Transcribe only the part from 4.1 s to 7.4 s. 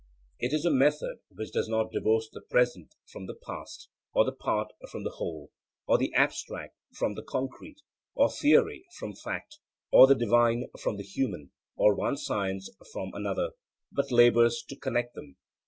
or the part from the whole, or the abstract from the